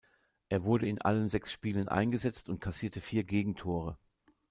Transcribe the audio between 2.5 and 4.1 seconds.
kassierte vier Gegentore.